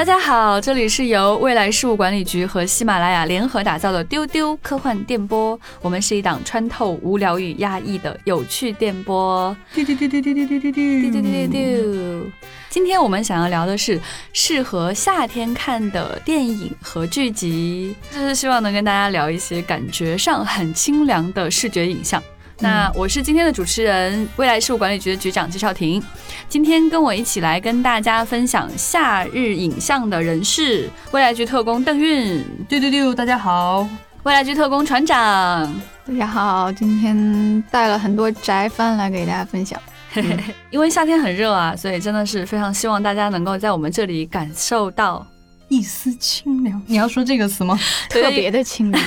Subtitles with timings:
[0.00, 5.60] 大家好，这里是由未来事务管理局和喜马拉雅联合打造的丢丢科幻电波。
[5.82, 9.54] 我们是一档穿透无聊与压抑的有趣电波。
[9.74, 12.30] 丢丢丢丢丢丢丢丢丢丢丢丢。
[12.70, 14.00] 今天我们想要聊的是
[14.32, 22.22] 适合夏天看的电影和剧集，就是希望能跟大家聊一些感觉上很清凉的视觉影像。
[22.62, 26.02] 那我是今天的主持人，未来事务管理局的局长季少廷。
[26.46, 32.44] 今天跟我一起来跟大家分享夏日影像的人士，未来局特工邓运。
[32.68, 33.88] 丢丢丢，大家好。
[34.24, 35.74] 未来局特工船长，
[36.06, 36.70] 大家好。
[36.72, 39.80] 今天带了很多宅番来给大家分享。
[40.68, 45.26] 因为夏天很热啊，所以真的是非常希望大家能够在我们这里感受到。
[45.70, 47.78] 一丝清凉，你要说这个词吗？
[48.10, 49.02] 特别的清凉，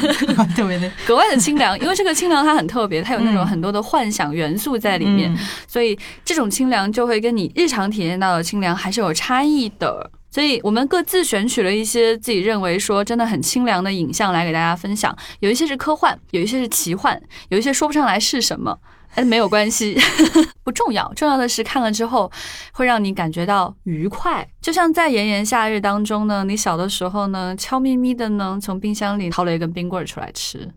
[0.55, 1.77] 特别的格外的清凉。
[1.80, 10.09] 因为这个清凉它很特别，它有那种很多的幻想元素在里面，所以这种清凉就会跟你日常体验到的清凉还是有差异的。
[10.31, 18.80] 所以我们各自选取了一些自己认为说真的很清凉的影像来给大家分享，有一些是科幻，有一些是奇幻，有一些说不上来是什么。
[19.16, 19.97] 哎，没有关系，
[20.64, 21.11] 不重要。
[21.14, 22.31] 重要的是看了之后
[22.72, 30.67] 会让你感觉到愉快，就像在炎炎夏日当中呢，你小的时候呢，悄咪咪的呢从冰箱里掏了一根冰棍出来吃，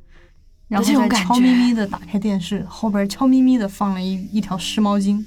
[0.68, 5.24] 然后再悄咪咪的打开电视，后边悄咪咪的放了一一条湿毛巾。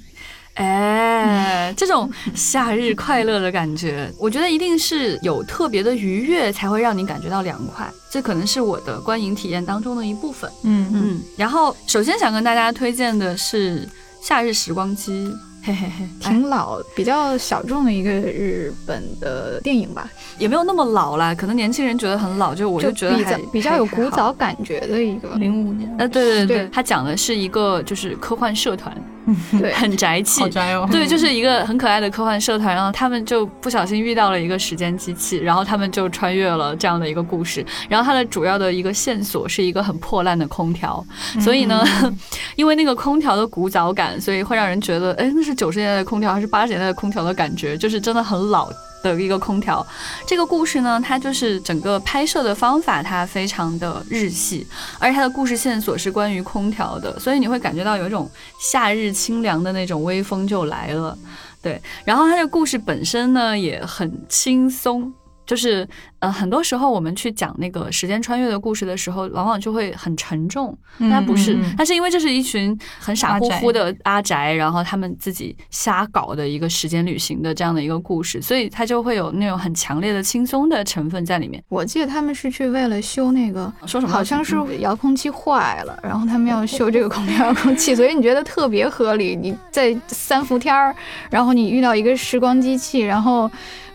[0.60, 7.90] 哎，这种夏日快乐的感觉，我觉得一定是有特别的愉悦，才会让你感觉到凉快。
[8.10, 10.50] 这可能是我的观影体验当中的一部分。
[10.64, 11.22] 嗯嗯。
[11.36, 13.86] 然后，首先想跟大家推荐的是
[14.20, 15.28] 《夏日时光机》。
[15.62, 20.08] 嘿嘿嘿，挺老，比较小众的一个日本的电影吧，
[20.38, 25.94] 也没有那么老啦，可能年轻人觉得很老，就我就觉得比较比较有古早感觉的一个零五年。
[25.98, 28.96] 呃，对对对，他讲的是一个就是科幻社团，
[29.60, 30.88] 对，很宅气，好宅哦。
[30.90, 37.64] 对，就是一个很可爱的科幻社团，然后他们就不小心遇到了一个时间机器，然后他们就穿越了这样的一个故事。
[37.86, 41.04] 然后它的主要的一个线索是一个很破烂的空调，
[41.38, 41.84] 所以呢，
[42.56, 45.49] 因为那个空调的古早感，所以会让人觉得，哎，那是。
[45.50, 48.70] 是九十年代的空调还是八十年代的空调的感觉，就是真的很老
[49.02, 49.84] 的一个空调。
[50.26, 54.64] 这个故事呢，它就是整个拍摄的方法，它非常的日系，
[55.00, 58.30] 而且它的故事线索是关于空调的，所以你会感觉到有一种
[58.60, 61.18] 夏日清凉的那种微风就来了。
[61.60, 65.12] 对，然后它的故事本身呢也很轻松。
[65.50, 65.84] 就是，
[66.20, 70.78] 呃，很多时候我们去讲那个时间穿越的故事的时候，往往就会很沉重。
[71.10, 81.60] 但不是，但是因为这是一群很傻乎乎的阿宅，然后他们自己瞎搞的一个时间旅行的这样的一个故事，所以它就会有那种很强烈的轻松的成分在里面。
[81.68, 84.12] 我记得他们是去为了修那个，说什么？
[84.12, 89.34] 好像是遥控器坏了，然后他们要修这个空调遥控器，所以你觉得特别合理。
[89.34, 90.94] 你在三伏天儿，
[91.28, 93.50] 然后你遇到一个时光机器，然后。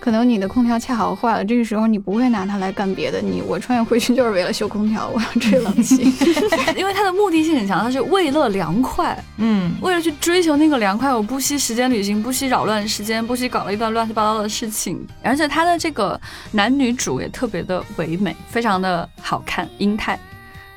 [0.05, 3.19] 可能你的空调恰好坏了，这个时候你不会拿它来干别的。
[3.19, 6.13] 你我穿越回去就是为了修空调，我要吹冷气，
[6.77, 15.03] 因为它的目的性很强，它是为了凉快，嗯，为了去追求那个凉快，我不惜时间旅行，不惜扰乱时间，不惜搞了一段乱七八糟的事情。
[15.23, 20.19] 而且它的这个男女主也特别的唯美，非常的好看，英泰。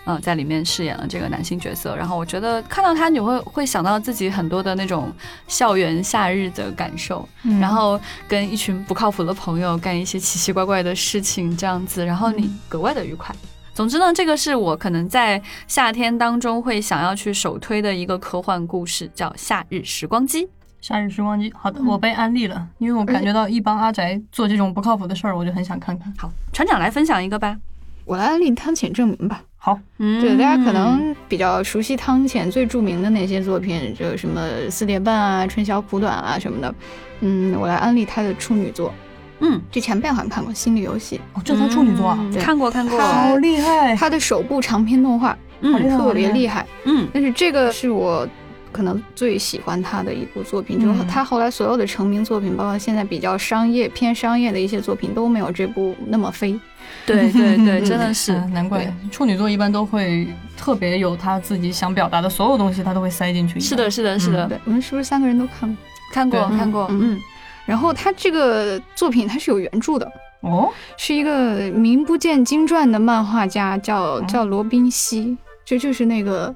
[0.09, 5.13] 嗯，在里面饰演了这个男性角色，然后我觉得看到他，你会会想到自己很多的那种
[5.47, 7.29] 校园夏日的感受，
[7.61, 13.37] 然后跟一群不靠谱的朋友干一些奇奇怪怪的事情，这样子，然后你格外的愉快。
[13.75, 20.47] 总之呢，这个是我可能在夏天当中会想要去首推的一个科幻故事，叫《夏日时光机》。
[20.81, 26.11] 夏日时光机，好的，我被安利了，因为我感觉到一帮阿宅做这种不靠谱的事儿，我就很想看看。
[26.17, 27.59] 好，船长来分享一个吧。
[28.07, 29.43] 我来安利汤浅证明吧。
[29.61, 36.75] 好，对，大家可能比较熟悉汤浅最著名的那些作品，就什么《四叠半》啊、《春宵苦短》啊什么的。
[37.21, 38.95] 嗯，我来安利他的处女作。
[39.41, 42.19] 嗯，这前辈好像看过《心理游戏》，哦，这他处女作啊？
[42.41, 43.95] 看过看过，好厉害！
[43.97, 46.67] 他的首部长篇动画，特别厉害。
[46.85, 48.27] 嗯，但是这个是我。
[48.71, 56.59] 可能最喜欢他的一部作品，就是他后来所有的成名作品，包括现在比较商业偏商业的一些作品，都没有这部那么飞。
[57.05, 60.27] 对对对， 真的是难怪处女座一般都会
[60.57, 63.59] 特别有他自己想表达的所有东西，他都会塞进去。
[63.61, 64.51] 是的，是的，是的。
[64.65, 65.77] 我们是不是三个人都看过？
[66.13, 66.87] 看过，看过。
[66.91, 67.19] 嗯。
[67.67, 70.11] 然后他这个作品他是有原著的
[70.41, 76.55] 哦，是一个名不见经传的漫画家，叫叫罗宾西，这就是那个。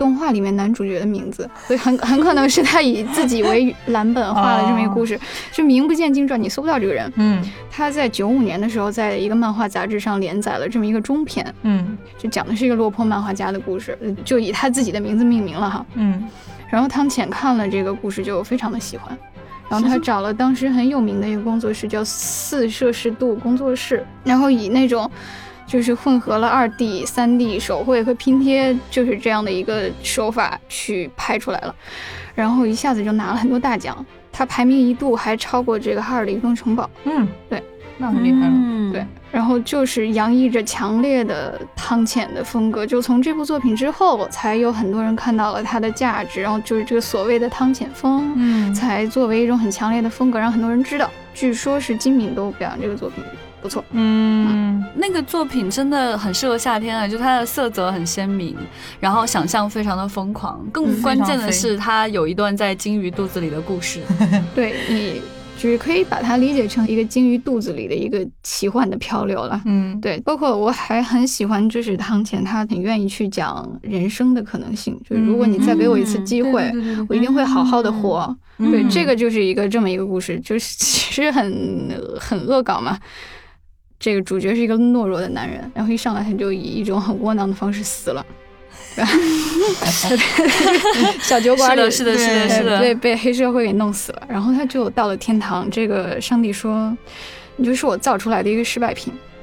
[0.00, 5.20] 动画里面男主角的名字，所 以很很可能是他以自己为蓝本画了这么一个故事，
[5.52, 7.12] 就名不见经传，你搜不到这个人。
[7.16, 15.84] 嗯，他在九五年的时候，在一个漫画杂志上连载了这么一个中篇，嗯，就讲的是一个落魄漫画家的故事，就以他自己的名字命名了哈。
[15.96, 16.26] 嗯，
[16.70, 19.14] 然后汤浅看了这个故事就非常的喜欢，
[19.68, 25.10] 然后他找了当时很有名的一个工作室，叫四摄氏度工作室，然后以那种
[25.70, 31.72] 就是混合了二 D、三 D 手绘和拼贴，就是这样的一个手法去拍出来了，
[32.34, 36.90] 然后一下子就拿了很多大奖，它排名一度还超过这个哈尔的移动城堡。
[37.04, 37.62] 嗯，对，
[37.98, 38.52] 那很厉害了。
[38.52, 39.06] 嗯对。
[39.30, 51.08] 然后就是洋溢着强烈的汤浅的风格，就从这部作品之后，才有很多人看到了它的价值，然后就是这个所谓的汤浅风，嗯，才作为一种很强烈的风格，让很多人知道。
[51.32, 53.22] 据说是金敏都表扬这个作品
[53.60, 58.56] 不错，嗯，那个作品真的很适合夏天啊，就它的色泽很鲜明，
[58.98, 64.00] 然后想象非常的疯狂，更关键的是它有一段在鲸鱼肚子里的故事，
[64.54, 65.20] 对你。
[65.60, 69.60] 就是可以把它理解成一个鲸鱼肚子里的一个奇幻的漂流了。
[69.66, 70.18] 嗯，对。
[70.20, 74.98] 包括我还很喜欢，就是汤浅，他很愿意去讲人生的可能性。
[75.06, 76.72] 就是如果你再给我一次机会，
[77.10, 78.34] 我一定会好好的活。
[78.56, 82.98] 对，这个就是一个这么一个故事，就是其实很很恶搞嘛。
[84.00, 88.24] 这个主角是一个懦弱的男人，然后一上来他就以一种很窝囊的方式死了。
[91.20, 94.22] 小酒馆里是的，是的，是的，被被黑社会给弄死了。
[94.26, 95.70] 然后他就到了天堂。
[95.70, 96.96] 这个上帝说
[97.56, 99.12] ：“你就是我造出来的一个失败品。”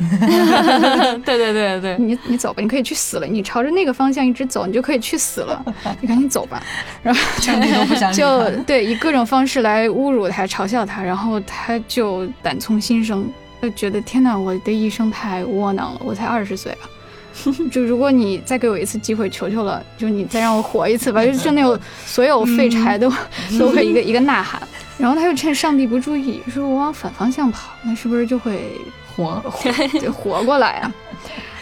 [1.24, 3.28] 对对对对，你你走吧，你可以去死了。
[3.28, 5.64] 你朝着那个方向一直走，你就可以去死了。
[6.02, 6.62] 你赶紧走吧。
[7.04, 11.04] 然后上帝都不想就对以各种方式来侮辱他、嘲笑他。
[11.04, 13.30] 然后他就胆从心生，
[13.62, 16.02] 就觉得天哪，我的一生太窝囊了。
[16.04, 16.90] 我才二十岁啊。
[17.72, 21.22] 就如果你再给我一次机会，求求了，就你再让我活一次吧！
[21.26, 23.14] 就就那种所有废柴都
[23.60, 24.60] 都会一个 一个呐喊。
[24.98, 28.72] 然后他又趁上帝不注意，说我往反方向跑，那是不是就会
[29.16, 29.72] 活活
[30.12, 30.92] 活过来啊？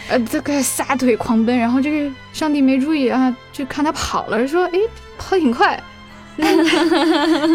[0.08, 4.78] 呃，这个撒腿狂奔，然后这个上帝没注意啊，就看他跑了，说哎，
[5.18, 5.78] 跑挺快，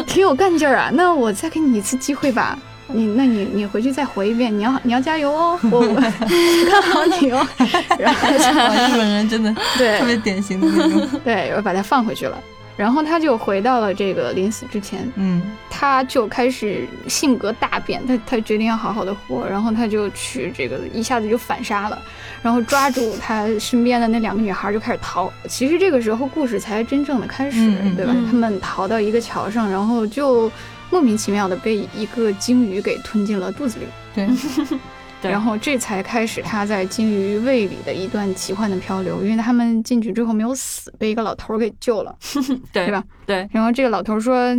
[0.06, 0.92] 挺有干劲儿啊！
[0.94, 2.60] 那我再给你一次机会吧。
[2.94, 5.96] 你那你你回去再活一遍，你要你要加油哦，我我
[6.70, 7.46] 看好你哦。
[8.00, 12.38] 然后日本人真的对特别典型的那种，对我把他放回去了。
[12.78, 15.40] 然后他就回到了这个临死之前，嗯，
[15.70, 22.02] 他就开始性格大变，他他决定要好好的活，然后他就去这个一下子就反杀了，
[22.42, 25.32] 然后抓住他身边的那两个女孩就开始逃。
[25.48, 27.60] 其实这个时候故事才真正的开始，
[27.96, 28.16] 对吧？
[28.32, 30.52] 他们逃到一个桥上，然后就。
[30.92, 34.28] 莫名其妙的被一个鲸鱼给吞进了肚子里，对，
[35.32, 39.24] 然后这才开始他在鲸鱼胃里的一段奇幻的漂流。
[39.24, 42.14] 因为他们进去之后没有死，被一个老头给救了，
[42.74, 43.04] 对对吧？
[43.26, 43.48] 对。
[43.52, 44.54] 然后这个老头说：“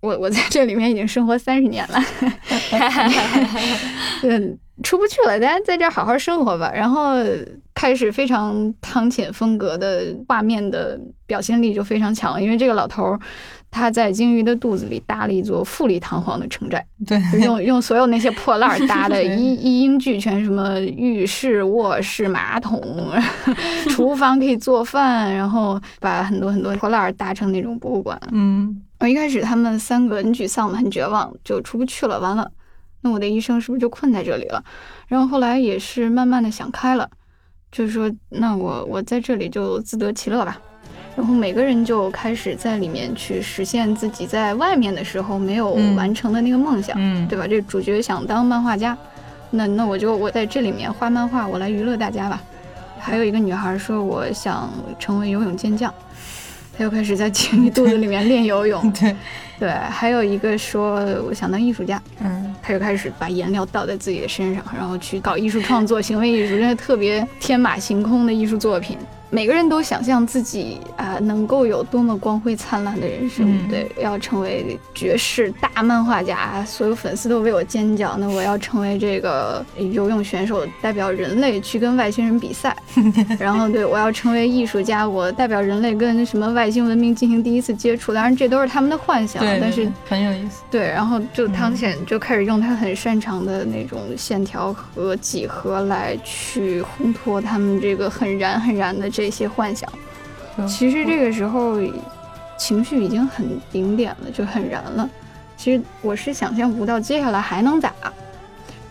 [0.00, 1.98] 我我在这里面已经生活三十年了，
[4.22, 7.16] 嗯，出不去了，大家在这儿好好生活吧。”然后
[7.74, 13.18] 开始非常汤浅风格的画面的表现力就非常强，因为这个老头。
[13.72, 22.80] 他在鲸鱼的肚子里搭了一座富丽堂皇的城寨， 对，用用所有那些破烂儿 搭的一一应俱全，什么浴室、卧室、马桶、
[23.88, 28.20] 厨房可以做饭，然后把很多很多破烂儿搭成那种博物馆。
[28.30, 32.20] 嗯，我一开始他们三个很沮丧嘛，很绝望，就出不去了。
[32.20, 32.48] 完了，
[33.00, 34.62] 那我的一生是不是就困在这里了？
[35.08, 37.08] 然后后来也是慢慢的想开了，
[37.70, 40.60] 就是说，那我我在这里就自得其乐吧。
[41.14, 46.96] 然后每个人就开始在里面去实现自己在外面的时候没有完成的那个梦想，
[47.28, 47.46] 对吧？
[47.46, 48.96] 这主角想当漫画家，
[49.50, 52.42] 那那我就我在这里面画漫画，我来娱乐大家吧。
[52.98, 55.92] 还有一个女孩说我想成为游泳健将，
[56.78, 58.90] 她又开始在鲸鱼肚子里面练游泳。
[58.92, 59.14] 对
[59.58, 68.96] 对，还有一个说我想当艺术家，嗯，她又开始把颜料倒在自己的身上，然后去搞艺术创作、行为艺术，真的特别天马行空的艺术作品。
[69.34, 78.14] 每个人都想象自己啊，能够有多么光辉灿烂的人生，对，要成为绝世大漫画家，所有粉丝都为我尖叫。
[78.18, 82.76] 那我要成为这个游泳选手，代表人类去跟外星人比赛。
[83.40, 88.12] 然后，对我要成为艺术家，我代表人类跟什么外星文明进行第一次接触。
[88.12, 90.62] 当然，这都是他们的幻想，但是很有意思。
[90.70, 99.21] 对，然后就汤浅就开始用他很擅长的那种线条和几何来去烘托他们这个很燃很燃的这。
[99.22, 99.88] 这些幻想，
[100.66, 101.76] 其实这个时候
[102.58, 105.08] 情绪已经很顶点了，就很燃了。
[105.56, 107.92] 其实我是想象不到接下来还能咋。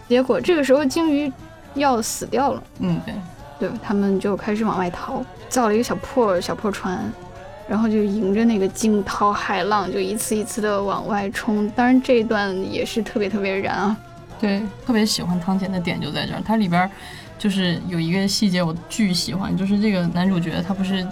[0.07, 1.29] 结果这个时候鲸鱼
[1.73, 3.13] 要死掉了，嗯，对，
[3.59, 7.11] 对他们就开始往外逃，造了一个小破小破船，
[7.67, 11.69] 然后就迎着那个惊涛骇浪，就一次一次的往外冲。
[11.71, 13.97] 当然这一段也是特别特别燃啊。
[14.39, 16.89] 对，特别喜欢汤浅的点就在这儿，它里边。
[17.41, 21.07] 就是有一个细节我巨喜欢，就是这个男主角他不是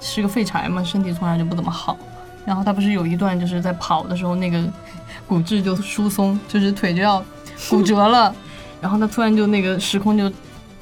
[0.00, 1.98] 是个废柴嘛，身体从来就不怎么好，
[2.46, 4.62] 然后他不是有一段就是在跑的时候那个
[5.26, 7.20] 骨质就疏松，就是腿就要
[7.68, 8.32] 骨折了，
[8.80, 10.32] 然后他突然就那个时空就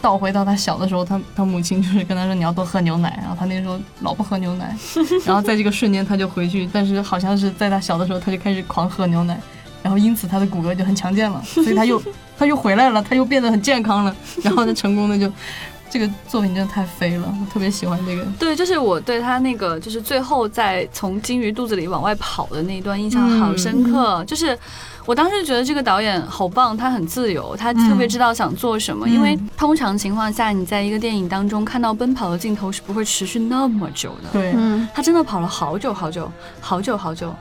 [0.03, 4.77] 倒回到他小的时候，他他母亲就是跟他说你要多喝牛奶，然后他那时候老不喝牛奶，
[5.25, 9.41] 然后在这个瞬间他就回去，但是好像是在他小的时候他就开始狂喝牛奶，
[9.83, 12.03] 然后因此他的骨骼就很强健了，所以他又
[12.39, 15.31] 他又回来了，他又变得很健康了，然后他成功的就。
[15.93, 18.25] 这个作品真的太飞了，我特别喜欢这个。
[18.39, 24.25] 对，就是我对他那个，就是最后在从金鱼肚子里往外跑的那一段印象好深刻。
[24.25, 24.57] 就是
[25.05, 29.09] 我当时觉得这个导演好棒，他很自由，他特别知道想做什么。
[29.09, 34.29] 因为通常情况下，你在一个电影当中看到奔跑的镜头是不会持续那么久的。
[34.33, 34.55] 对，
[34.95, 37.35] 他真的跑了好久好久，好久好久。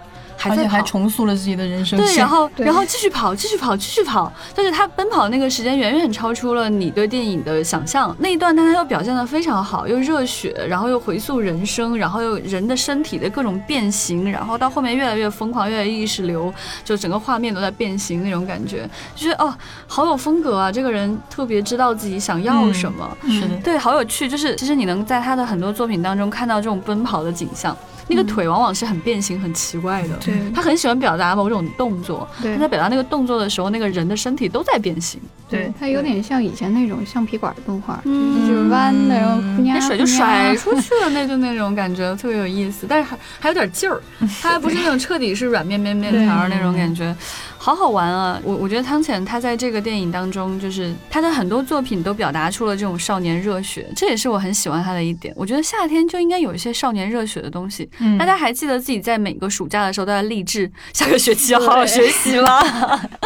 [0.46, 2.00] 而且还重塑了自己的人生。
[2.00, 4.31] 对，然后然后继续跑，继续跑，继续跑。
[4.55, 8.15] 但是他奔跑那个时间远远超出了你对电影的想象。
[8.19, 16.53] 那一段，但他又表现的非常好，又热血，然后又回溯人生，然后又人的身体的各种变形，然后到后面越来越疯狂，越来越意识流，
[16.86, 19.53] 就整个画面都在变形那种感觉，就觉得哦，
[19.88, 20.72] 好有风格啊！
[20.72, 23.17] 这个人特别知道自己想要什么。
[23.27, 24.29] 是的，对，好有趣。
[24.29, 27.75] 就是其实你能在他的很多作品当中看到这种奔跑的景象。
[28.10, 30.18] 那个腿往往是很变形、很奇怪的。
[30.18, 32.28] 对，他很喜欢表达某种动作。
[32.42, 35.22] 对，他在表达那个动作的时候，那个人的身体都在变形。
[35.50, 44.01] 对，他有点像以前那种橡皮管动画，就是弯的，然后那水就甩 出去了，那就那种感觉特别有意思，但是还还有点劲儿。
[44.42, 47.16] 他还不是那种彻底是软绵绵面条那种感觉。
[47.62, 48.39] 好好玩啊！
[48.42, 55.34] 我我觉得汤浅他在这个电影当中，就是他的很多作品都表达出了这种少年热血，这也是我很喜欢他的一点。
[55.36, 57.88] 我觉得夏天就应该有一些少年热血的东西。
[58.18, 62.62] 大家还记得自己在每个暑假的时候都在励志下个学期要好好学习吗？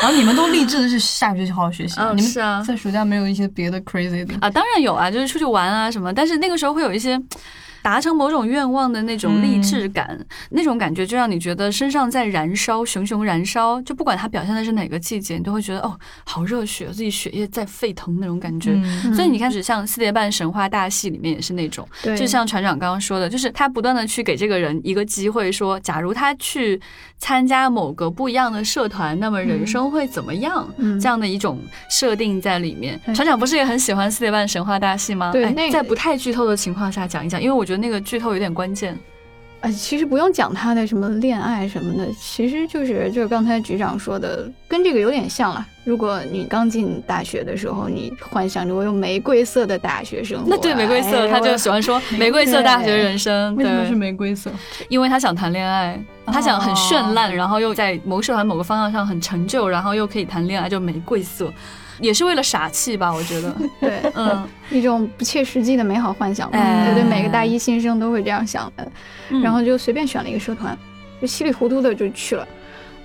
[0.02, 1.96] 然后你们都励志的是下个学期好好学习。
[2.00, 4.50] 嗯，是啊，在暑假没有一些别的 crazy 的啊？
[4.50, 6.12] 当然有啊，就是出去玩啊什么。
[6.12, 7.22] 但是那个时候会有一些。
[7.84, 10.18] 达成某种愿望的那种励志感，
[10.52, 13.80] 那种感觉就让你觉得身上在燃烧，熊熊燃烧。
[13.82, 18.82] 就不管它表现的是哪个季节，你都会觉得哦，好热血，自己血液在沸腾那种感觉。
[19.14, 21.86] 所以你看，像《四叠半神话大戏》里面也是那种，
[22.18, 26.80] 就像船长刚刚说的，就是他不断的去给这个人一个机会，说假如他去
[27.18, 30.66] 参加某个不一样的社团，那么人生会怎么样？
[31.02, 31.60] 这样的一种
[31.90, 32.98] 设定在里面。
[33.14, 35.34] 船长不是也很喜欢《四叠半神话大戏》吗？
[35.34, 37.73] 对，在不太剧透的情况下讲一讲，因为我觉得。
[37.78, 38.98] 那个剧透有点关键，
[39.62, 45.66] 呃，其实不用讲他的什么恋爱什么的，其实就是就是刚才局长说的，跟这个有点像了。
[45.86, 53.54] 如果你刚进大学的时候，你幻想着我有玫瑰色的大学生活，那对玫瑰色，他就喜欢说 玫瑰色大学人生。
[53.58, 54.50] 为什么是玫瑰色？
[54.88, 61.52] 因为他想谈恋爱，他想很绚烂，然后又在某社团某个方向上很成就，然后又可以谈恋爱，就玫瑰色。
[62.00, 68.92] 也是为了傻气吧，我觉得， 对，嗯，一种不切实际的美好幻想吧，对对，每个大一新生都会这样想的，
[69.42, 70.78] 然后就随便选了一个社团，
[71.22, 72.48] 就稀里糊涂的就去了，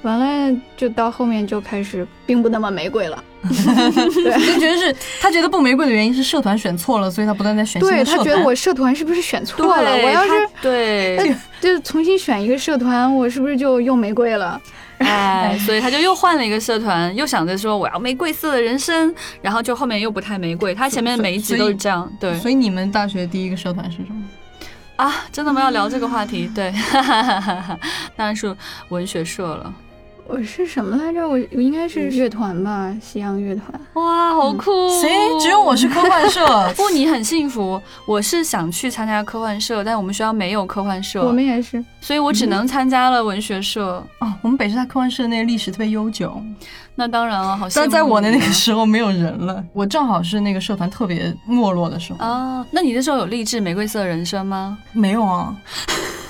[0.03, 9.93] 完了就到后面就开始并不那么玫瑰了， 对，就觉得是他觉得不玫瑰的原因是社团选错了，所以他不断在选对他觉得我社团是不是选错了？
[10.03, 10.31] 我要是
[10.63, 14.61] 对， 就重新选一个社团，我是不是就又玫瑰了？
[15.07, 20.75] 哎，所以他就又换了一个社团，又想着说我要玫瑰色的人生，然后就后面又不太玫瑰。
[20.75, 22.37] 他前面每一集都是这样，对。
[22.39, 24.25] 所以你们大学第一个社团是什么？
[24.97, 25.61] 啊，真的吗？
[25.61, 26.51] 要聊这个话题？
[26.55, 26.73] 对，
[28.17, 28.55] 当然是
[28.89, 29.73] 文学社了。
[30.29, 31.27] 我是什么来着？
[31.27, 33.81] 我我应该是乐团吧，西洋乐团。
[33.95, 34.71] 哇，好酷！
[35.01, 35.09] 谁？
[35.41, 36.47] 只有我是科幻社。
[36.77, 37.81] 不，你很幸福。
[38.07, 41.27] 我是想去参加科幻社，但我们学校没有科幻社。
[41.27, 44.05] 我们也是，所以我只能参加了文学社。
[44.21, 46.39] 哦，我们北师大科幻社那个历史特别悠久。
[46.95, 47.83] 那当然了，好像。
[47.83, 52.19] 但在我的那个时候没有人了，我正好是那个社团特别没落的时候。
[52.19, 54.77] 啊，那你那时候有励志玫瑰色人生吗？
[54.93, 55.57] 没有啊。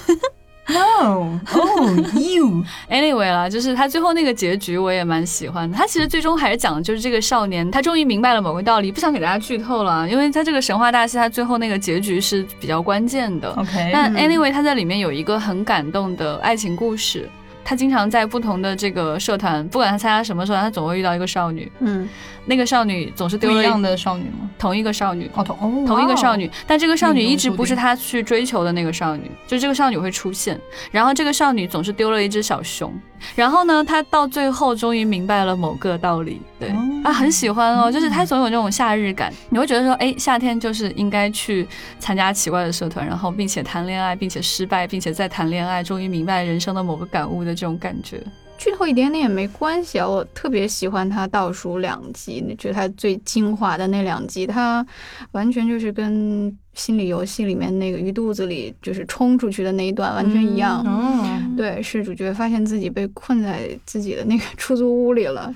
[0.68, 2.62] No, oh you.
[2.90, 5.76] Anyway 啦，就是他最后那个结局我也蛮喜欢的。
[5.76, 8.92] 他其实最终还是讲的就是这个少年，他终于明白了某个道理。
[8.92, 13.50] 不想给大家剧透了，因为他这个神话大戏，他最后那个结局是比较关键的。
[13.52, 17.28] OK，那 Anyway 他在里面有一个很感动的爱情故事。
[17.64, 21.70] 他经常在不同的这个社团，不管他参加什么社团，他总会遇到一个少女。
[21.80, 22.08] 嗯。
[22.48, 24.50] 那个少女总是丢了一样的少女吗？
[24.58, 25.30] 同一个少女。
[25.34, 30.58] 哦，同同一个少女，但这个少女一直不是他去追求的那个少女，就这个少女会出现，
[30.90, 32.92] 然后这个少女总是丢了一只小熊，
[33.36, 36.70] 然后呢，他到最后终于明白了某个道理，对
[37.04, 48.20] 啊，很喜欢哦，就是他总有这种夏日感，你会觉得说，哎，夏天就是应该去参加奇怪的社团，然后并且谈恋爱，并且失败，并且再谈恋爱，终于明白人生的某个感悟的这种感觉。
[48.58, 50.06] 剧透一点点也没关系啊。
[50.06, 54.84] 我特别喜欢它倒数两集，觉得它最精华的那两集，它
[55.32, 60.82] 完全就是跟心理游戏里面那个鱼肚子里就是冲出去的那一段完全一样。
[60.86, 65.54] 嗯，对，是主角发现自己被困在自己的那个出租屋里了，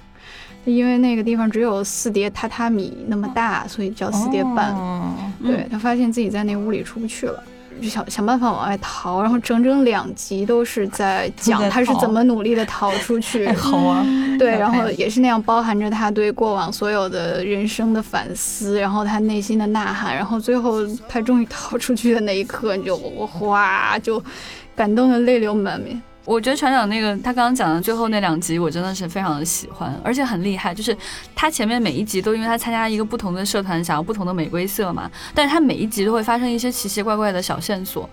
[0.64, 4.74] 因为那个地方只有四叠榻榻米那么大，所以叫四叠半。
[5.44, 7.42] 对他发现自己在那屋里出不去了。
[7.80, 13.48] 就想想办法往外逃，然后整整两集都是在讲他是怎么努力的逃出 去。
[13.52, 14.04] 好啊，
[14.38, 22.96] 对，然后也是那样，包含着他对过往所有的人生的反思，然后他内心的呐喊，然后最后他终于逃出去的那一刻，你就
[23.40, 24.22] 哇就
[24.74, 26.00] 感动的泪流满面。
[26.24, 30.72] 我觉得船长那个他刚刚讲的最后那两集，我真的是非常的喜欢，而且很厉害。
[30.74, 30.96] 就是
[31.34, 38.08] 他前面每一集都因为他参加一个不同的社团，想要不同的玫瑰色嘛，但是他每一集都会发生一些奇奇怪怪的小线索，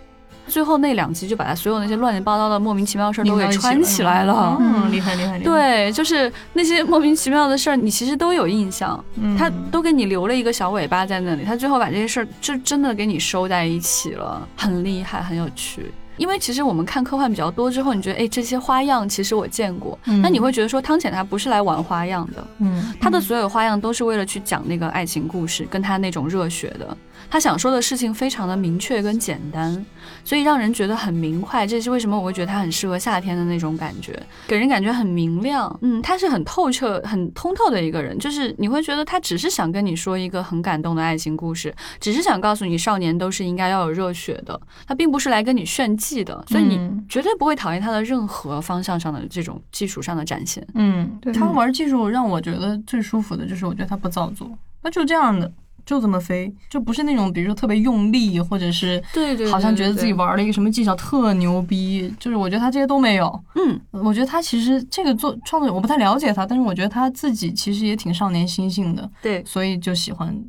[0.47, 4.57] 最后那两集就把他所有那些乱七八糟的莫名其妙的事儿都给串起来了。
[4.59, 5.43] 嗯，厉害厉害厉害。
[5.43, 9.03] 对，就是那些莫名其妙的事儿，你其实都有印象，
[9.37, 15.91] 他都给你留了一个小尾巴在那里，他最后把这些事儿就真的给你收在一起了，很厉害，很有趣。
[16.19, 26.95] 因为其实我们看科幻比较多之后，你觉得哎这些花样其实我见过，那你会觉得说汤浅他不是来玩花样的，嗯，他的所有花样都是为了去讲那个爱情故事，跟他那种热血的。
[27.29, 29.85] 他想说的事情非常的明确跟简单，
[30.23, 31.67] 所以让人觉得很明快。
[31.67, 35.77] 这是为什么我会觉得他很适合夏天的那种感觉，给人感觉很明亮。
[35.83, 50.65] 嗯，他是很透彻、很通透的一个人，就是你会觉得他只是想跟你说一个很感动的爱情故事，只是想告诉你少年都是应该要有热血的，他并不是来跟你炫技的，所以你绝对不会讨厌他的任何方向上的这种技术上的展现。
[50.73, 54.49] 嗯，他玩技术让我觉得最舒服的就是，我觉得他不造作，
[54.81, 55.51] 那就这样的。
[55.85, 63.43] 就这么飞，就不是那种比如说特别用力，或者是对对，好像觉得自己玩了一个什么技巧特牛逼，就是我觉得他这些都没有。
[63.55, 69.09] 嗯，我觉得他其实这个做创作者我不太了解他，但是我觉得他自己其实也挺少年心性的。
[69.19, 70.39] 对，所以就喜欢。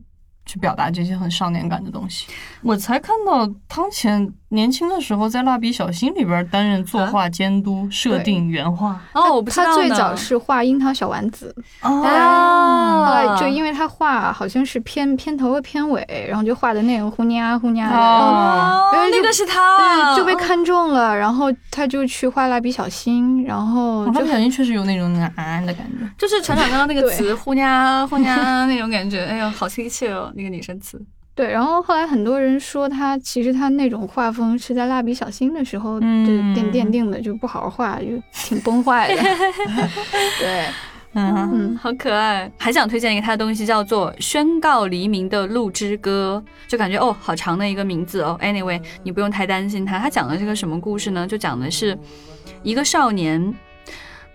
[0.46, 2.26] 去表达这些很少年感的东西，
[2.62, 9.00] 我才看到汤浅年轻的时候在《蜡笔小新》里边担任作画监督、设定原画。
[9.12, 30.32] 哦，我不知道他最早是画樱桃小丸子，哦，就因为他画好像是片片头和片尾，然后就画的那个呼呀呼呀的，哦，那个是他，就被看中了，然后他就去画蜡笔小新，然后蜡笔小新确实有那种啊的感觉，就是船长刚刚那个词呼呀呼呀那种感觉， 哎呦，好亲切哦。
[30.36, 31.00] 那个女声词，
[31.34, 39.22] 对，然后后来很多人说他其实他那种画风是在蜡笔小新的时候就奠奠定的，就不好好画，就挺崩坏的。
[40.38, 40.66] 对，
[41.12, 42.50] 嗯嗯，好可爱。
[42.56, 48.38] 还想推荐一个他的东西，叫做《宣告黎明的鹿之歌》，就感觉哦，好长的一个名字哦。
[48.40, 49.98] Anyway，你不用太担心他。
[49.98, 51.26] 他讲的这个什么故事呢？
[51.26, 51.98] 就讲的是
[52.62, 53.54] 一个少年。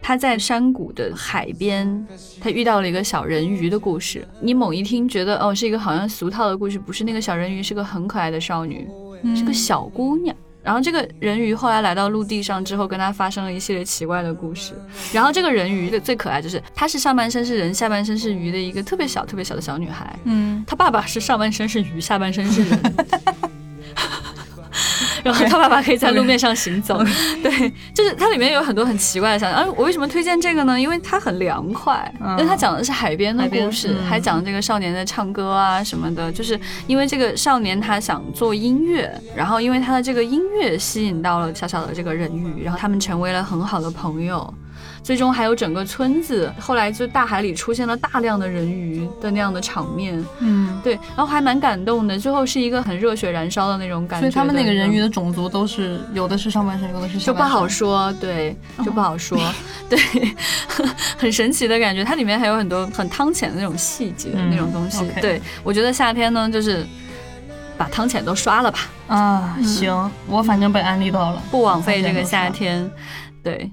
[0.01, 2.05] 他在山谷的海边，
[2.39, 4.27] 他遇到了一个小人鱼的故事。
[4.39, 8.87] 你猛一听，觉得哦，是一个好像俗套的故事，不是那个小人鱼是个很可爱的少女，
[9.35, 10.35] 是个小姑娘。
[10.65, 14.73] 然后这个人鱼后来来到陆地上之后，跟他发生了一系列奇怪的故事。
[15.13, 20.17] 然后这个人鱼的最可爱就是，她是上半身是人，下半身是鱼的一个特别小、特别小的小女孩。
[20.23, 22.95] 嗯，她爸爸是上半身是鱼，下半身是人。
[25.25, 27.03] 然后他爸爸可以在路面上行走，
[27.41, 29.59] 对，就是它里面有很多很奇怪的想象。
[29.61, 30.79] 啊，我为什么推荐这个呢？
[30.79, 36.31] 因为它很凉快，因为它讲的是海边的故事，还讲这个少年在唱歌啊什么的。
[36.31, 44.53] 就是因为这个少年他想做音乐，然后因为他的这个音乐吸引到了小小的这个人鱼，然后他们成为了很好的朋友。
[45.05, 52.17] 最终还有整个村子，后来就大海里出现了大量的人鱼的那样的场面，嗯，对，然后还蛮感动的。
[52.17, 54.21] 最后是一个很热血燃烧的那种感觉。
[54.21, 59.37] 所以他们那个人鱼的种族都是有的是上半身，有的是下半身，就不好说，对，就不好说，
[59.87, 59.99] 对，
[61.15, 62.03] 很神奇的感觉。
[62.03, 65.07] 它里面还有很多很汤浅的那种细节，那种东西。
[65.21, 66.83] 对我觉得夏天呢，就是
[67.77, 68.79] 把汤浅都刷了吧。
[69.05, 72.89] 啊，行，我反正被安利到了，不枉费这个夏天，
[73.43, 73.69] 对。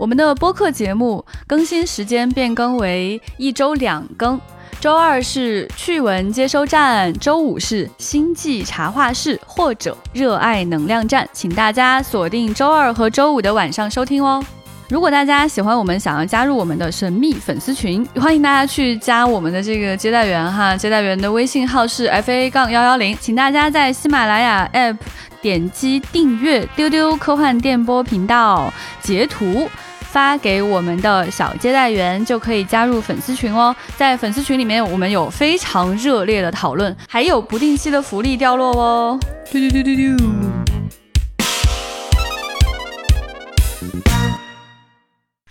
[0.00, 4.40] 我们的播客节目更新时间变更为一周两更，
[4.80, 14.42] 周二是趣闻接收站，周五是星际茶话室或者热爱能量站，请大家锁定周二和周五的晚上收听哦。
[14.88, 24.96] 如果大家喜欢我们，想要加入我们的神秘粉丝群，欢迎大家去加我们的这个接待员哈，接待员的微信号是 f a 杠幺幺零，请大家在喜马拉雅 app
[25.40, 29.68] 点击订阅丢丢科幻电波频道，截图。
[30.00, 39.20] 发给我们的小接待员就可以加入粉丝群哦，在粉丝群里面，我们有非常热烈的讨论，还有不定期的福利掉落哦。
[39.52, 40.24] 嘟嘟嘟嘟嘟。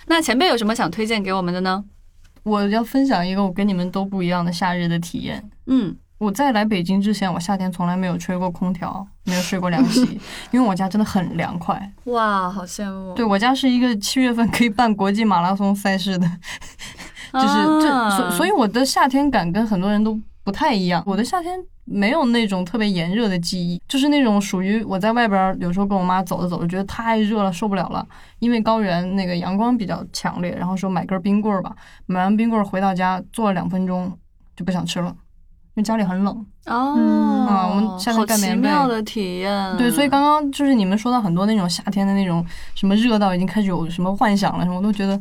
[0.08, 1.86] 那前辈有什么想推荐给我们的呢？
[2.44, 5.50] 我要分享一个我跟你们都不一样的夏日的体验。
[5.68, 10.02] 嗯，我在来北京之前，我夏天从来没有吹过空调，没有睡过凉席，
[10.52, 11.92] 因为我家真的很凉快。
[12.04, 13.16] 哇，好羡慕！
[13.16, 16.28] 对我家是一个七月份可以办国际马拉松赛事的，
[17.34, 17.48] 就是
[17.82, 21.02] 这，所所以我的夏天感跟很多人都不太一样。
[21.08, 21.60] 我的夏天。
[21.92, 28.08] 没有那种特别炎热的记忆，就是那种属于我在外边有时候跟我妈走着走着，觉得太热了，受不了了。
[28.38, 34.16] 因为高原那个阳光比较强烈，然后说买根冰棍儿吧，买完冰棍儿回到家坐了两分钟
[34.56, 35.16] 就不想吃了，因
[35.80, 36.46] 为家里很冷。
[36.66, 38.68] 哦，啊，我们夏天盖棉被。
[38.68, 39.78] 奇妙的体验。
[39.78, 45.20] 对，所以刚刚就是你们说到很多那种夏天的那种什么热到已经开始有什么幻想了什么，我都觉得。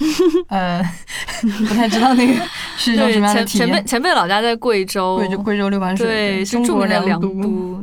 [0.48, 0.82] 呃，
[1.68, 2.32] 不太知道那个
[2.76, 3.68] 是一种什么样的体验。
[3.68, 7.28] 前辈前辈老家在贵州，贵州贵州六盘水，对，是著名的凉都。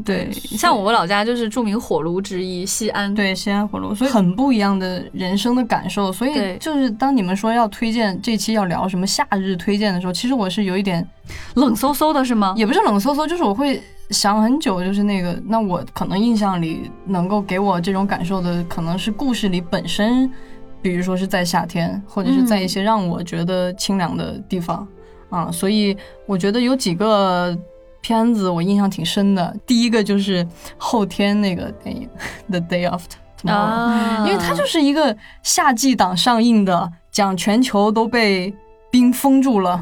[0.03, 3.13] 对，像我老家就是著名火炉之一，西安。
[3.13, 6.12] 对，西安火炉，所以很不一样的人生的感受。
[6.12, 11.08] 所以就是当你们说要推荐这期要聊什么夏日推荐的时候，其实我是有一点
[11.56, 12.53] 冷飕飕的，是吗？
[12.58, 20.32] 也不是冷飕飕，就是我会想很久，就是那个，那我可能印象里能够给我这种感受的，可能是故事里本身。
[20.81, 24.87] 比如说是在夏天，或者是在一些让我觉得清凉的地方
[25.29, 27.57] 啊，所以我觉得有几个
[28.01, 29.55] 片子我印象挺深的。
[29.65, 32.07] 第一个就是后天那个电影
[32.49, 38.53] 《The Day After Tomorrow》，因为它就是一个夏季档上映的，讲全球都被。
[38.97, 39.79] 冰封住了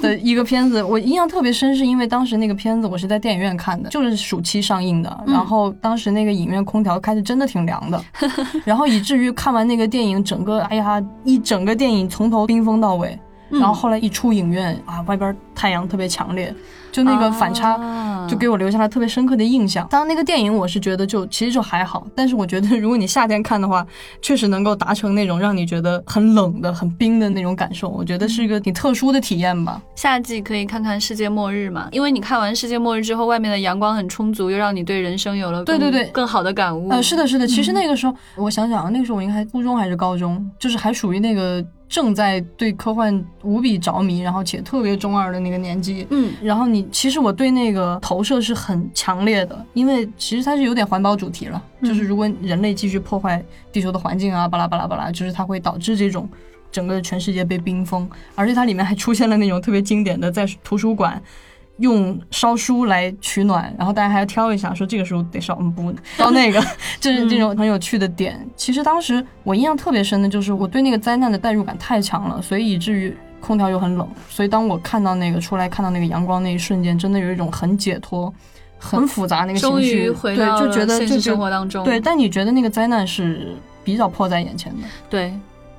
[0.00, 5.24] 的一个片子，我印象特别深，是因为当时那个片子我是在电影院看的，就是暑期上映的。
[5.26, 8.00] 然后当时那个影院空调开的真的挺凉的，
[8.64, 13.18] 然后以至于看完那个电影，整个哎呀，一整个电影从头冰封到尾。
[13.50, 16.54] 然后后来一出影院啊，外边太阳特别强烈。
[16.94, 17.76] 就那个反差，
[18.28, 19.84] 就给我留下了特别深刻的印象。
[19.90, 23.84] 当然，那个电影我是觉得就其实就还好，但是我觉得如果你夏天看的话，
[24.22, 27.88] 确实能够达成那种让你觉得很冷的、很冰的那种感受。
[27.88, 29.82] 我觉得是一个挺特殊的体验吧。
[29.96, 36.88] 夏季可以看看世界末日嘛，因为你看完世界末日之后，外面的阳光很充足，又让你对人生有了对对对更好的感悟。
[36.90, 37.44] 呃，是的，是的。
[37.44, 41.64] 其实那个时候，我想想啊，那个时候我应该初中还是高中，就是还属于那个。
[41.88, 56.28] 正在对科幻无比着迷，然后且特别中二的那个年纪，嗯，然后你其实我对那个投射是很强烈的，因为其实它是有点环保主题了，就是如果人类继续破坏地球的环境啊，巴拉巴拉巴拉，就是它会导致这种
[56.72, 61.22] 整个全世界被冰封，而且它里面还出现了那种特别经典的在图书馆。
[61.78, 66.62] 用烧书来取暖，然后大家还要挑一下，说这个时候得烧，嗯不，烧那个，
[67.00, 68.38] 就是这种很有趣的点。
[68.54, 78.32] 其实当时我印象特别深的就是我对那个灾难的代入感太强了，所以以至于空调又很冷，所以当我看到那个出来看到那个阳光那一瞬间，真的有一种很解脱、
[78.78, 81.98] 很复杂那个情绪，对，就觉得就生活当中，对。
[81.98, 85.34] 但你觉得那个灾难是比较迫在眼前的，对。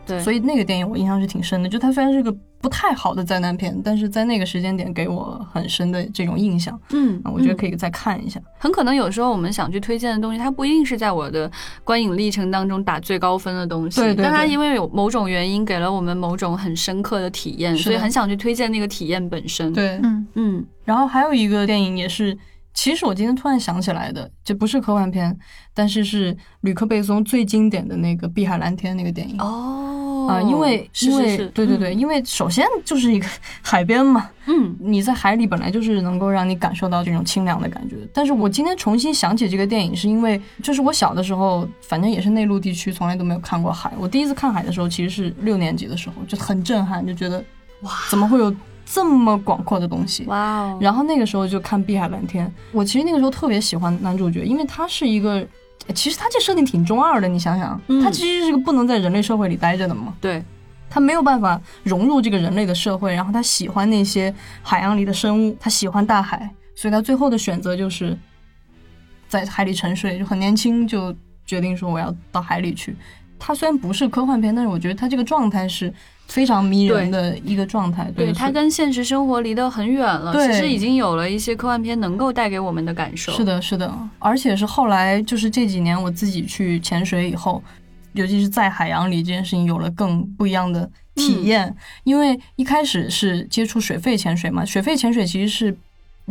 [0.06, 6.80] 对，所以那个电影我印象是挺深的，就它虽然是个不太好的灾难片，但是在那个时间点给我很深的这种印象。
[6.92, 8.40] 嗯，我觉得可以再看一下。
[8.58, 11.52] 很可能有时候我们想去推荐的东西，它不一定是在我的
[11.84, 19.74] 观影历程当中打最高分的东西，对，但它因为有某种原因给了我们某种很深刻的体验，所以很想去推荐那个体验本身。
[19.74, 20.66] 对，嗯嗯。
[20.84, 22.38] 然后还有一个电影也是。
[22.78, 25.34] 其实我今天突然想起来的，这不是科幻片，
[25.74, 29.95] 但是是吕克贝松最经典的那个《碧海蓝天》那个电影哦
[30.28, 33.28] 啊，因为因为对对对，因为首先就是一个
[33.62, 37.96] 海边嘛，嗯，你在海里本来就是能够让你感受到这种清凉的感觉。
[38.14, 43.92] 但是我今天重新想起这个电影，是因为就是我小的时候，反正也是内陆地区，从来都没有看过海。
[43.98, 47.44] 我第一次看海的时候，其实是六年级的时候，就很震撼，就觉得
[47.82, 48.54] 哇，怎么会有？
[48.88, 50.78] 这么广阔的东西，哇哦！
[50.80, 55.44] 然后那个时候就看《碧海蓝天》，我其实那个时候特别喜欢男主角，因为他是一个，
[55.94, 57.28] 其实他这设定挺中二的。
[57.28, 60.44] 你想想，他其实是个不能在人类社会里待着的嘛，对，
[60.90, 68.18] 他没有办法融入这个人类的社会，然后他喜欢那些海洋里的生物，他喜欢大海，所以他最后的选择就是
[69.28, 72.96] 在海里沉睡，就很年轻就决定说我要到海里去。
[73.40, 75.94] 他虽然不是科幻片，但是我觉得它这个状态是。
[76.28, 80.34] 非常迷人的一个状态，对它跟现实生活离得很远了。
[80.48, 83.32] 其实已经有了一些科幻片能够带给我们的感受。
[83.34, 87.62] 是的，是的，而且是后来就是这几年我自己去潜水以后，
[88.14, 91.74] 尤其是在海洋里这件事情有了更不一样的体验。
[92.04, 95.78] 因为一开始是接触水肺潜水嘛，水肺潜水其实是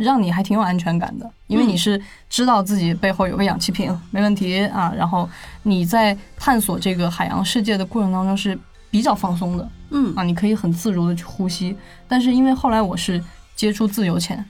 [0.03, 4.93] 让你还挺有安全感的，因为你是知道自己背后有个氧气瓶，没问题啊。
[4.95, 5.29] 然后
[5.63, 8.57] 你在探索这个海洋世界的过程当中是
[8.91, 9.69] 比较放松的。
[9.91, 11.75] 嗯啊，你可以很自如的去呼吸，
[12.07, 13.23] 但是因为后来我是
[13.55, 14.43] 接触自由潜，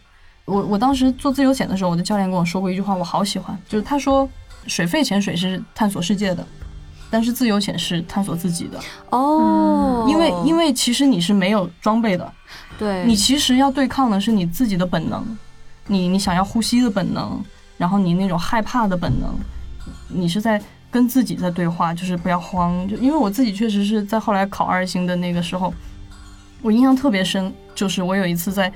[0.46, 4.28] 我我当时做自由潜的时候，我的教练跟我说过一句话，我好喜欢，就是他说
[4.66, 6.48] 水肺潜水是探索世界的，
[7.12, 8.80] 但是自由潜是探索自己的
[9.10, 12.34] 哦，因为因为其实你是没有装备的，
[12.78, 15.26] 对你其实要对抗的是你自己的本能，
[15.88, 17.44] 你你想要呼吸的本能，
[17.78, 19.30] 然后你那种害怕的本能，
[20.08, 20.62] 你是在
[20.92, 25.74] 跟自己在对话，就是不要慌，就因为我自己确实是在后来考二星的那个时候，
[26.62, 28.72] 我印象特别深，就是我有一次在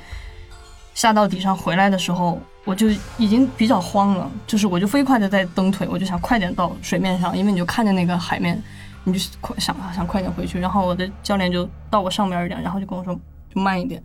[0.93, 2.39] 下到底上回来的时候。
[2.65, 8.61] 我就已经比较慌了，就是我就飞快的在蹬腿，我就想快点到水面上，因为你就看见那个海面，
[9.05, 10.59] 你就快想想快点回去。
[10.59, 13.17] 然后我的教练就到我上边一点，然后就跟我说
[13.53, 14.01] 就慢一点。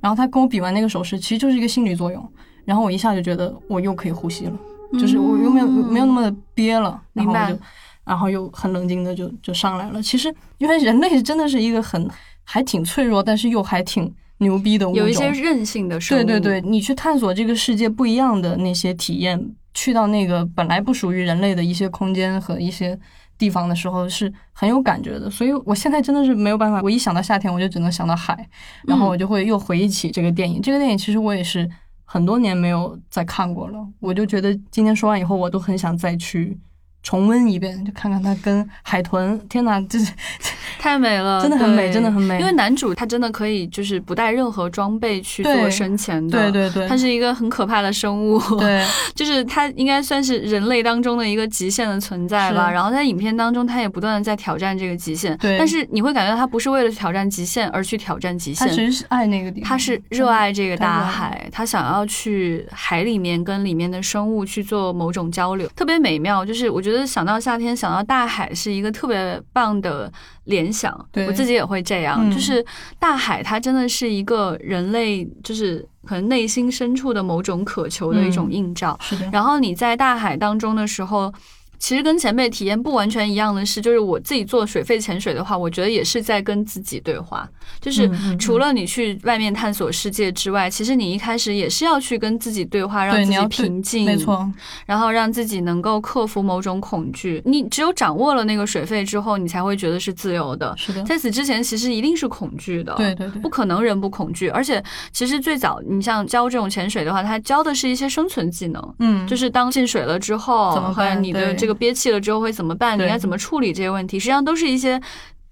[0.00, 2.32] 然后他跟我比完那个手势，其实就是一个心理作用。
[2.64, 4.58] 然后我一下就觉得我又可以呼吸了，
[4.98, 7.00] 就是我又没有没有那么的憋了。
[7.12, 7.58] 然后我就，
[8.04, 10.02] 然后又很冷静的就就上来了。
[10.02, 12.10] 其实因为人类真的是一个很
[12.44, 14.12] 还挺脆弱，但是又还挺。
[14.38, 16.22] 牛逼的物种，有一些韧性的生物。
[16.22, 23.00] 对对对，你去探索这个世界不一样的那些体验，去到那个本来不属于人类的一些空间和一些
[23.38, 25.30] 地方的时候，是很有感觉的。
[25.30, 28.48] 所以我现在真的是没有办法，我一想到夏天，我就只能想到海，
[28.86, 30.60] 然后我就会又回忆起这个电影。
[30.60, 31.68] 这个电影其实我也是
[32.04, 36.58] 很多年没有再看过了，我就觉得今天说完以后，我都很想再去。
[37.06, 40.12] 重温一遍，就看看他跟海豚， 天哪，这是
[40.76, 42.40] 太美了， 真的很美，真的很美。
[42.40, 52.68] 因为男主他真的可以就是不带任何装备去做深潜的，对对对，他是一个很可怕的生物，对，就是他应该算是人类当中的一个极限的存在吧。
[52.68, 55.56] 然后在影片当中，他也不断的在挑战这个极限，对。
[55.56, 66.44] 但是你会感觉到他不是为了挑战极限而去挑战极限，他其实是爱那个地方，他是热爱这个大海，他想要去海里面跟里面的生物去做某种交流，特别美妙。
[66.44, 67.76] 就是我觉得想到夏天。
[67.76, 70.10] 想到大海是一个特别棒的
[70.44, 70.94] 联想，
[71.26, 72.30] 我自己也会这样。
[72.30, 72.64] 就是
[72.98, 78.96] 大海，它真的是一个人类，就是可能内心深处的某种渴求的一种映照。
[79.02, 79.28] 是的。
[79.32, 81.34] 然后你在大海当中的时候。
[81.78, 87.48] 其实跟前辈体验不完全一样的是，就是我自己做水肺潜水的话，我觉得也是在跟自己对话。
[87.80, 88.08] 就是
[88.38, 94.48] 除了你去外面探索世界之外，其实你一开始也是要去跟自己对话，让自己平静，没错。
[94.86, 97.42] 然后让自己能够克服某种恐惧。
[97.44, 100.72] 你只有掌握了那个水肺之后，你才会觉得是自由的。
[100.76, 102.94] 是的，在此之前，其实一定是恐惧的。
[102.94, 104.48] 对对对，不可能人不恐惧。
[104.48, 108.94] 而且，其实最早你像教这种潜水的话，他教的是一些生存技能。
[109.00, 111.20] 嗯，就是当进水了之后，怎么办？
[111.20, 112.36] 你的这个憋气了之后。
[112.36, 112.98] 会怎么办？
[112.98, 114.20] 你该怎么处理这些问题？
[114.20, 115.00] 实际上都是一些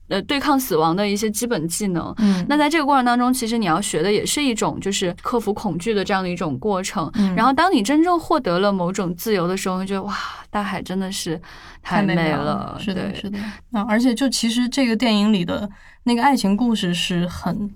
[0.09, 2.14] 呃对抗死亡的一些基本技能。
[2.18, 7.11] 嗯，那在这个过程当中，其实你要学的也是一种就是克服恐惧的这样的一种过程。
[7.14, 10.14] 嗯，然后当你真正获得了某种自由的时候，你觉得哇，
[10.50, 11.40] 大海真的是
[11.83, 12.77] 太美了。
[12.79, 13.38] 是的，是的。
[13.70, 15.68] 那而且就其实这个电影里的
[16.05, 17.68] 那个爱情故事是很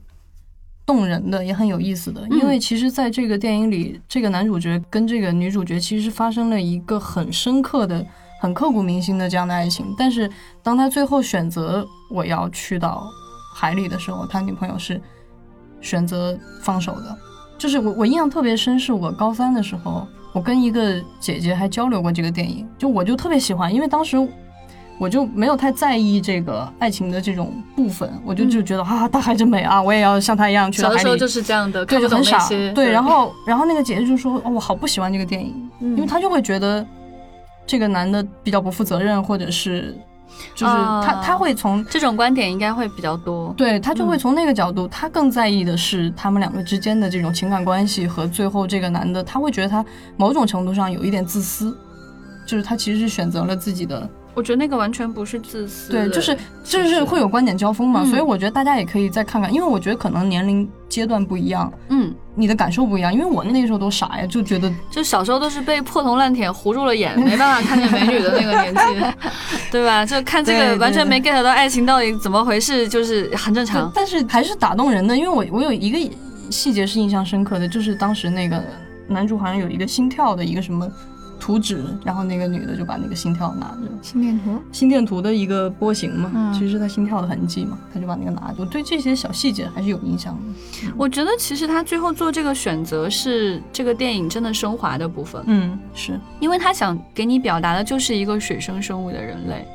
[0.87, 2.25] 动人的，也很有意思的。
[2.31, 8.07] 因为其实在这个电影里，这个男主角跟这个女主角其实发生了一个很深刻的。
[8.41, 10.31] 很刻骨铭心的这样的爱情，但是
[10.63, 13.05] 当他最后选择我要去到
[13.55, 15.01] 海里的时候，他女朋友是
[15.81, 17.19] 选择放手的。
[17.59, 24.17] 就是我我印象特别深，是我高三的时候，我跟一个姐姐还交流过这个电影，就我就特别喜欢，因为当时
[25.01, 30.99] 我就没有太在意这个爱情的这种部分，我就就觉得啊，大海真美啊，我也要像他一样去到海里。
[31.01, 32.49] 小的时候就是这样的，对，就很傻。
[32.73, 36.87] 对，然后然后那个姐姐就说，哦，我好不喜欢这个电影，因为她就会觉得。
[37.69, 39.95] 这个男的比较不负责任，或者是，
[40.55, 49.85] 就是他他会从这种观点应该会比较多，对他就会从那个角度，他更在意的是他们两个之间的这种情感关系和最后这个男的，他会觉得他
[50.17, 51.77] 某种程度上有一点自私，
[52.47, 54.09] 就是他其实是选择了自己的。
[54.35, 68.81] 我觉得那个完全不是自私，对，就是就是会有观点交锋嘛，所以我觉得大家也可以再看看，因为我觉得可能年龄阶段不一样，嗯，你的感受不一样，因为我那个时候都傻呀，就觉得 就小时候都是被破铜烂铁糊住了眼， 没办法看见美女的那个年纪，
[69.73, 70.07] 对吧？
[70.07, 76.17] 就看这个完全没 get 到爱情到底怎么回事，就是很正常，但是还是打动人的，因为我我有一个
[76.49, 78.63] 细节是印象深刻的，就是当时那个
[79.09, 80.89] 男主好像有一个心跳的一个什么。
[81.39, 88.57] 图纸，然后那个女的就把那个心跳拿着，心电图，心电图的一个波形嘛，其实是她心跳的痕迹嘛，她就把那个拿着。
[88.59, 90.93] 我对这些小细节还是有印象的。
[90.97, 95.43] 我觉得其实她最后做这个选择是这个电影真的升华的部分。
[95.47, 99.67] 嗯，是因为她想给你表达的就是一个水生生物的人类。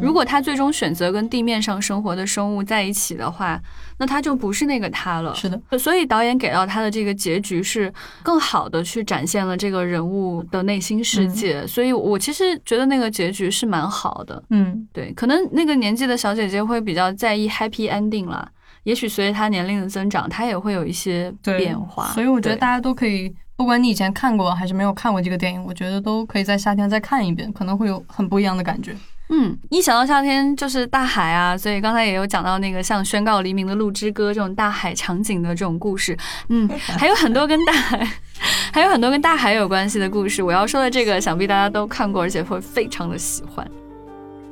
[0.00, 3.60] 如果他最终选择跟地面上生活的生物在一起的话，
[3.98, 5.34] 那他就不是那个他了。
[5.34, 11.66] 是的，所以导演给到他的这个结局是更好的去展现了这个人物的内心世界。
[11.66, 14.42] 所以我其实觉得那个结局是蛮好的。
[14.50, 18.48] 嗯，对，可能那个年纪的小姐姐会比较在意 happy ending 啦。
[18.84, 22.06] 也许随着她年龄的增长，她也会有一些变化。
[22.08, 28.96] 所以我觉得大家都可以，不管你以前看过还是没有看过这个电影，我觉得都可以在夏天再看一遍，可能会有很不一样的感觉。
[29.32, 36.16] 嗯，一想到夏天就是大海啊，所以刚才也有讲到那个像《宣告黎明的鹿之歌》这种大海场景的这种故事。
[36.48, 38.08] 嗯， 还有很多跟大海，
[38.74, 40.42] 还有很多跟大海有关系的故事。
[40.42, 43.64] 我要说的这个，想必大家都看过，而且会非常的喜欢。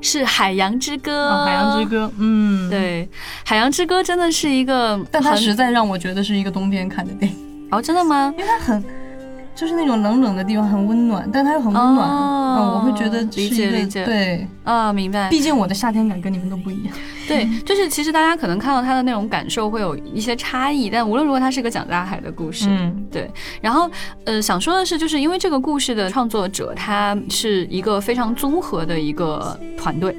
[0.01, 2.07] 是《海洋之歌》，《海洋之歌》。
[2.19, 3.05] 嗯，对，
[3.45, 7.69] 《海洋之歌》真的是一个，但它实在让我觉得是一个冬天看的电影。
[7.73, 8.33] 哦，真的吗？
[8.39, 8.85] 因为它很。
[9.59, 15.29] 就是那种冷冷的地方很温暖，但它又很温暖，嗯，我会觉得理解理解，对啊，明白。
[15.29, 16.95] 毕竟我的夏天感跟你们都不一样。
[17.29, 22.67] 对，就是其实大家可能看到他的那种感受会有一些差异，但无论如何，它是一个讲大海的故事。
[22.69, 23.31] 嗯，对。
[23.61, 23.91] 然后，
[24.25, 30.15] 呃，想说的是，就是因为这个故事的创作者他是一个非常综合的一个团队，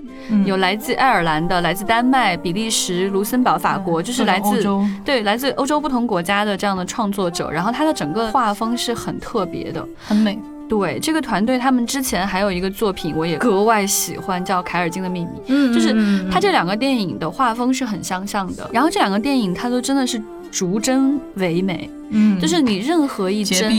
[0.46, 4.66] 有来自爱尔兰的、来自丹麦、比利时、卢森堡、法国，就是来自
[5.06, 7.52] 对来自欧洲不同国家的这样的创作者。
[7.52, 9.20] 然后他的整个画风是很。
[9.20, 10.40] 特别的，很美。
[10.70, 15.32] 对这个团队，他们之前还有一个作品，我也格外喜欢，叫《凯尔金的秘密》。
[15.48, 15.94] 嗯，就是
[16.32, 18.70] 他这两个电影的画风是很相像的。
[18.72, 20.22] 然后这两个电影，它都真的是。
[20.52, 23.72] 逐帧唯美，嗯，就是你任何一帧，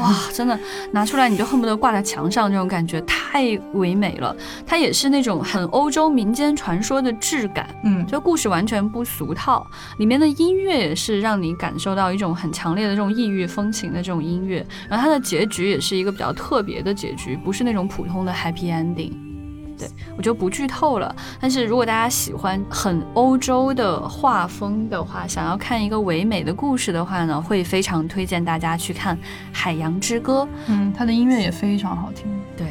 [0.00, 0.58] 哇，真的
[0.92, 4.34] 拿出来你就恨不得挂在墙上，这种感觉太唯美了。
[4.66, 9.66] 它也是那种很欧洲民间传说的质感，嗯，就故事完全不俗套，
[9.98, 14.66] 里面的音乐也是让你感受到一种很强烈的这种异域风情的这种音乐。
[14.88, 19.12] 然后它的结局也是一个比较特别的结局，不是那种普通的 happy ending。
[19.78, 29.16] 对我就不剧透了，但是如果大家喜欢很欧洲的画风的话，想要看一个唯美的故事的话呢，会非常推荐大家去看
[29.52, 30.42] 《海洋之歌》。
[30.68, 32.26] 嗯，它的音乐也非常好听。
[32.56, 32.66] 对。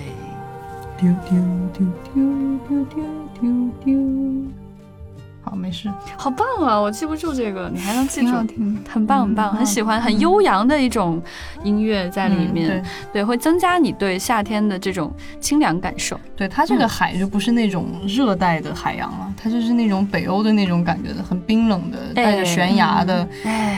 [5.45, 6.75] 好，没事，好棒啊！
[6.75, 11.21] 我记不住这个，你还能记住挺，很棒很棒，很喜欢，很悠扬的一种
[11.63, 16.19] 音乐在里面，对，会增加你对夏天的这种清凉感受。
[16.35, 23.27] 对，它这个海就不是那种热带的海洋了，它就是那种北欧的那种感觉的，很冰冷的，带着悬崖的，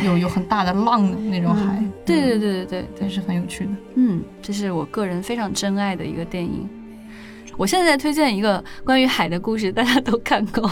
[0.05, 1.83] 有有很大的浪的那种海。
[2.05, 3.71] 对对对对对，对，是很有趣的。
[3.95, 6.65] 嗯，这是我个人非常珍爱的一个电影。
[7.57, 10.63] 我现在在推荐一个关于海的故事，大家都看过。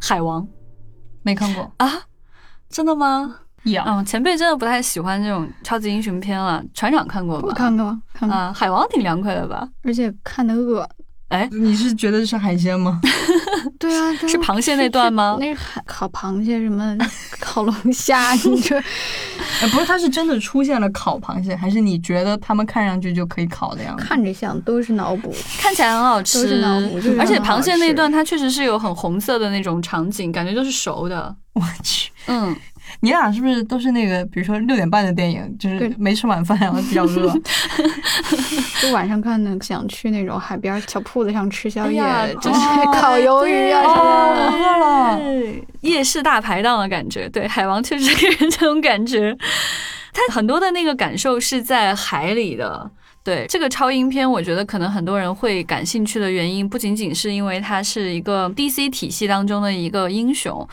[0.00, 0.46] 海王，
[1.22, 1.90] 没看过啊？
[2.68, 3.36] 真的吗？
[3.64, 6.62] 有，嗯，前辈真的不太喜欢这种超级英雄片了。
[6.72, 7.52] 船长看过吧？
[7.54, 8.36] 看过，看过。
[8.36, 9.68] 啊，海王挺凉快的吧？
[9.82, 10.88] 而且看的饿。
[11.28, 13.00] 哎，你是觉得是海鲜吗？
[13.78, 15.36] 对啊，是螃蟹那段吗？
[15.40, 16.96] 那海烤螃蟹什么
[17.40, 24.04] 烤龙虾，你这，哎，不是，它是真的出现了烤螃蟹，还是你觉得他们看上去就可以烤的样子？
[24.04, 26.98] 看着像，都是脑补， 看起来很好吃，都是脑补。
[27.18, 31.34] 而且螃蟹那段它确实是有很红色的那种场景，感觉就是熟的。
[31.54, 32.54] 我去，嗯。
[33.00, 37.32] 你俩是不是都是那个，比如说六点半的电影，就是没吃晚饭然后比较饿，
[38.82, 42.02] 就晚上看的，想去那种海边小铺子上吃宵夜，
[42.40, 42.60] 就是
[43.00, 45.20] 烤鱿鱼啊什么饿了，
[45.82, 47.28] 夜市大排档的感觉。
[47.28, 49.36] 对，海王确实给人这种感觉，
[50.12, 52.90] 他很多的那个感受是在海里的。
[53.24, 60.66] 对这个超英片，我觉得可能很多人会感兴趣的原因，不仅仅是因为它是一个 DC 体系当中的一个英雄，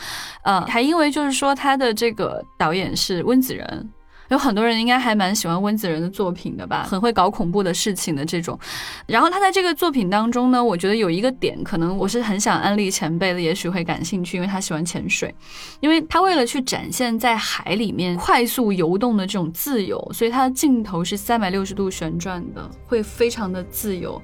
[0.43, 3.89] 呃，还因为就是说他的这个导演是温子仁。
[4.29, 8.57] 有很多人应该还蛮喜欢温子仁的作品的吧，很会搞恐怖的事情的这种。
[9.05, 15.33] 然后他在这个作品当中呢，我觉得有一个点，可能我是很想安利前辈的，也许会感兴趣，因为他喜欢潜水，
[15.79, 24.21] 因为他为了去展现在海里面快速游动的这种自由，所以他的镜头是三百六十度旋转的，会非常的自由。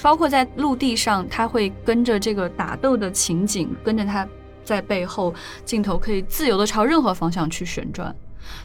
[0.00, 4.26] 包括在陆地上，他会跟着这个打斗的情景，跟着他
[4.62, 5.34] 在背后，
[5.64, 8.14] 镜头可以自由的朝任何方向去旋转。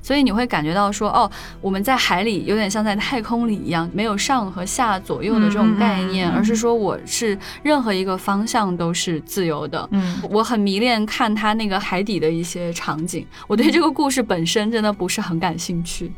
[0.02, 1.30] 所以你会感觉到说，哦，
[1.62, 9.88] 我们在海里有点像在太空里一样，没有上和下左右的这种概念，而是说我是任何一个方向都是自由的。
[9.92, 13.26] 嗯，我很迷恋看他那个海底的一些场景。
[13.48, 16.12] 我对这个故事本身真的不是很感兴趣，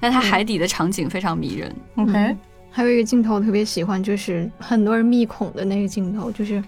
[0.00, 1.74] 但他海底的场景非常迷人。
[1.96, 2.36] OK，
[2.70, 6.62] 还有一个镜头我特别喜欢，就是很多人密恐的那个镜头，就是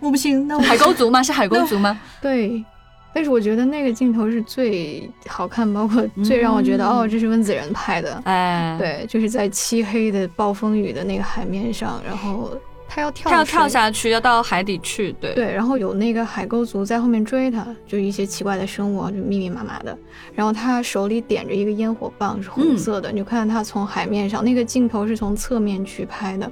[0.00, 1.22] 我不行，那我海沟族吗？
[1.22, 1.98] 是海沟族吗？
[2.20, 2.64] 对。
[3.14, 8.20] 但是我觉得那个镜头是最好看，包括最让我觉得哦，这是温子仁拍的。
[8.24, 12.50] 哎，对，就是在漆黑的暴风雨的那个海面上，然后
[12.88, 15.12] 他要跳，他要跳下去，要到海底去。
[15.20, 19.96] 对对，然后有那个海沟族在后面追他，就一些奇怪的生物，就密密麻麻的。
[20.34, 23.12] 然后他手里点着一个烟火棒，是红色的。
[23.12, 26.50] 你就看到他从海面上，那个镜头是从侧面去拍的，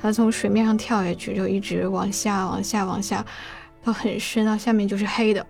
[0.00, 3.24] 他从水面上跳下去，就一直往下、往下、往下，
[3.82, 5.44] 到很深，到下面就是黑的。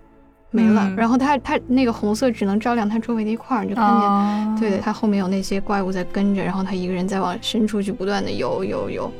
[0.51, 9.11] 没了，然后它它那个红色只能照亮它周围的一块儿，你就看见，对，它后面有那些怪物在跟着，然后他一个人在往深处去不断的游游游，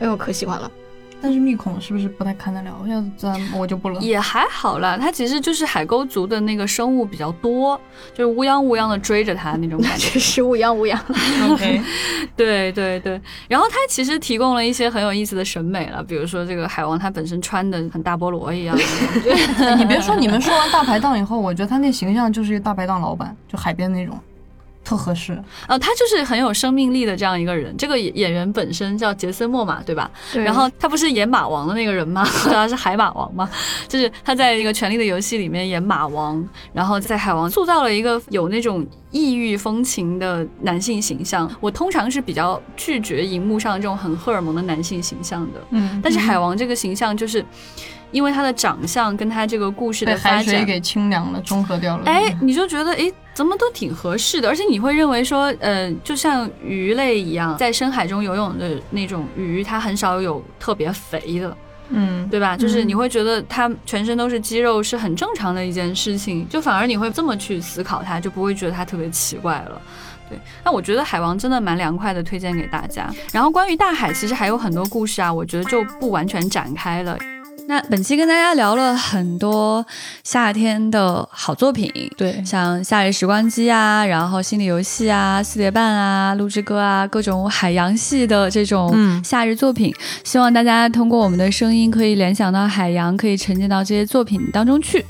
[0.00, 0.70] 哎呦，可喜欢了，
[1.20, 2.70] 但是密孔是不是不太看得了？
[2.86, 4.00] 要咱 我就不了。
[4.00, 7.80] 也还好啦，它其实就是海沟族的那个生物比较多，
[8.14, 10.98] 就是乌泱乌泱的追着它那种感觉， 是乌泱乌泱。
[11.52, 11.80] OK，
[12.36, 13.20] 对对对。
[13.48, 18.76] 然后它其实提供了一些很有意思的审美了，比如说这个海王他本身穿的很大菠萝一样。
[19.76, 24.18] 你别说，你们说完大排档以后，我觉得他那形象就是一个大排档老板，就海边那种。
[24.88, 25.34] 特合适
[25.66, 27.76] 啊，他就是很有生命力的这样一个人。
[27.76, 30.10] 这个演员本身叫杰森·莫玛，对吧？
[30.32, 30.42] 对。
[30.42, 32.24] 然后他不是演马王的那个人吗？
[32.48, 33.46] 他是海马王吗？
[33.86, 41.50] 就是他在一个《权力的游戏》里面演马王，然后在海王塑造了一个有那种异域风情的男性形象。
[41.60, 45.60] 我通常是比较拒绝荧幕上这种很荷尔蒙的男性形象的。
[45.70, 46.00] 嗯。
[46.02, 47.44] 但是海王这个形象就是。
[48.10, 52.04] 因为他的长相跟他这个故事的发展给清凉了，中和掉了。
[52.06, 61.54] 哎，你就觉得哎，怎么都挺合适的，而且你会认为说，呃，就像鱼类一样，在深海中游泳的那种鱼，它很少有特别肥的，
[61.90, 62.56] 嗯，对吧？
[62.56, 69.80] 就是你会觉得他全身都是肌肉是很正常的一件事情，就反而你会这么去思考它，就不会觉得它特别奇怪了。
[70.28, 73.10] 对，那我觉得海王真的蛮凉快的，推荐给大家。
[73.32, 77.18] 然后关于大海，其实还有很多故事啊，我觉得就不完全展开了。
[77.68, 79.84] 那本期跟大家聊了很多
[80.24, 89.94] 夏天的好作品，对，像《夏日时光机》啊，然后《心理游戏》啊，《四叠半》啊，《录制歌》啊，各种海洋系的这种夏日作品。
[90.24, 95.04] 希望大家通过我们的声音，可以联想到海洋，可以沉浸到这些作品当中去。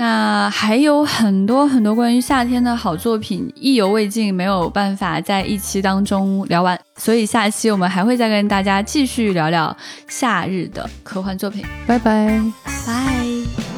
[0.00, 9.76] 那还有很多很多关于夏天的好作品，意犹未尽，没有办法在一期当中聊完，所以下期我们还会再跟大家继续聊聊
[10.08, 11.62] 夏日的科幻作品。
[11.86, 12.40] 拜拜，
[12.86, 13.69] 拜。